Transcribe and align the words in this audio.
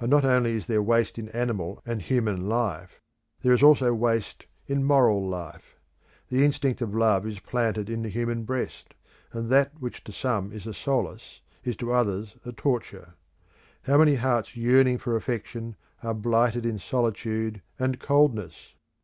And 0.00 0.10
not 0.10 0.24
only 0.24 0.56
is 0.56 0.66
there 0.66 0.82
waste 0.82 1.16
in 1.16 1.28
animal 1.28 1.80
and 1.86 2.02
human 2.02 2.48
life, 2.48 3.00
there 3.42 3.52
is 3.52 3.62
also 3.62 3.94
waste 3.94 4.46
in 4.66 4.82
moral 4.82 5.24
life. 5.24 5.76
The 6.26 6.44
instinct 6.44 6.82
of 6.82 6.92
love 6.92 7.24
is 7.24 7.38
planted 7.38 7.88
in 7.88 8.02
the 8.02 8.08
human 8.08 8.42
breast, 8.42 8.94
and 9.32 9.48
that 9.50 9.70
which 9.78 10.02
to 10.02 10.10
some 10.10 10.50
is 10.50 10.66
a 10.66 10.74
solace 10.74 11.40
is 11.62 11.76
to 11.76 11.92
others 11.92 12.36
a 12.44 12.50
torture. 12.50 13.14
How 13.82 13.96
many 13.96 14.16
hearts 14.16 14.56
yearning 14.56 14.98
for 14.98 15.14
affection 15.14 15.76
are 16.02 16.14
blighted 16.14 16.66
in 16.66 16.80
solitude 16.80 17.62
and 17.78 18.00
coldness! 18.00 18.74